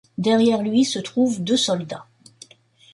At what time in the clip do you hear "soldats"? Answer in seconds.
1.57-2.07